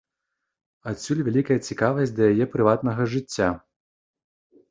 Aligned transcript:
Адсюль 0.91 1.21
вялікая 1.27 1.57
цікавасць 1.67 2.15
да 2.19 2.23
яе 2.35 2.45
прыватнага 2.55 3.07
жыцця. 3.17 3.49